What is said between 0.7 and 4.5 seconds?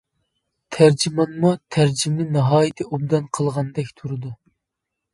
تەرجىمانمۇ تەرجىمىنى ناھايىتى ئوبدان قىلغاندەك تۇرىدۇ.